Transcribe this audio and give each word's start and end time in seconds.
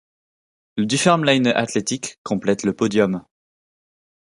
Le 0.77 0.87
Dunfermline 0.87 1.45
Athletic 1.45 2.17
complète 2.23 2.63
le 2.63 2.73
podium. 2.73 3.23